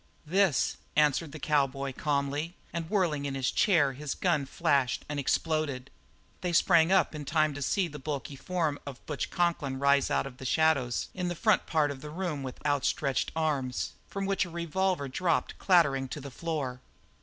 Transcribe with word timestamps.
"This," 0.25 0.77
answered 0.95 1.31
the 1.31 1.37
cowboy 1.37 1.93
calmly, 1.93 2.55
and 2.73 2.89
whirling 2.89 3.25
in 3.25 3.35
his 3.35 3.51
chair, 3.51 3.93
his 3.93 4.15
gun 4.15 4.47
flashed 4.47 5.05
and 5.07 5.19
exploded. 5.19 5.91
They 6.41 6.53
sprang 6.53 6.91
up 6.91 7.13
in 7.13 7.23
time 7.23 7.53
to 7.53 7.61
see 7.61 7.87
the 7.87 7.99
bulky 7.99 8.35
form 8.35 8.79
of 8.87 9.05
Butch 9.05 9.29
Conklin 9.29 9.77
rise 9.77 10.09
out 10.09 10.25
of 10.25 10.37
the 10.37 10.43
shadows 10.45 11.09
in 11.13 11.27
the 11.27 11.35
front 11.35 11.67
part 11.67 11.91
of 11.91 12.01
the 12.01 12.09
room 12.09 12.41
with 12.41 12.65
outstretched 12.65 13.31
arms, 13.35 13.93
from 14.07 14.23
one 14.25 14.29
of 14.29 14.29
which 14.29 14.45
a 14.45 14.49
revolver 14.49 15.07
dropped 15.07 15.59
clattering 15.59 16.07
to 16.07 16.19
the 16.19 16.31
floor. 16.31 16.81